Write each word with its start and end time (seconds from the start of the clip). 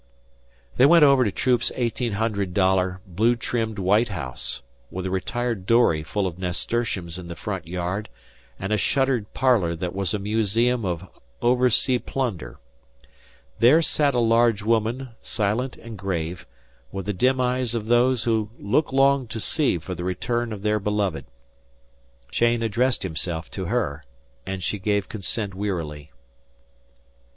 They 0.77 0.85
went 0.87 1.03
blue 1.05 1.21
trimmed 1.29 1.29
of 1.29 1.29
nasturtiums 1.29 1.29
over 1.29 1.29
to 1.29 1.31
Troop's 1.31 1.71
eighteen 1.75 2.11
hundred 2.13 2.53
dollar, 2.55 3.01
white 3.85 4.07
house, 4.07 4.63
with 4.89 5.05
a 5.05 5.11
retired 5.11 5.67
dory 5.67 6.01
full 6.01 6.27
in 6.27 6.41
the 7.27 7.35
front 7.37 7.67
yard 7.67 8.09
and 8.59 8.73
a 8.73 8.77
shuttered 8.77 9.31
parlour 9.35 9.75
which 9.75 9.91
was 9.93 10.15
a 10.15 10.17
museum 10.17 10.85
of 10.85 11.07
oversea 11.43 11.99
plunder. 11.99 12.57
There 13.59 13.83
sat 13.83 14.15
a 14.15 14.19
large 14.19 14.63
woman, 14.63 15.09
silent 15.21 15.77
and 15.77 15.99
grave, 15.99 16.47
with 16.91 17.05
the 17.05 17.13
dim 17.13 17.39
eyes 17.39 17.75
of 17.75 17.85
those 17.85 18.23
who 18.23 18.49
look 18.57 18.91
long 18.91 19.27
to 19.27 19.39
sea 19.39 19.77
for 19.77 19.93
the 19.93 20.03
return 20.03 20.51
of 20.51 20.63
their 20.63 20.79
beloved. 20.79 21.25
Cheyne 22.31 22.63
addressed 22.63 23.03
himself 23.03 23.51
to 23.51 23.65
her, 23.65 24.03
and 24.47 24.63
she 24.63 24.79
gave 24.79 25.07
consent 25.07 25.53
wearily. 25.53 26.11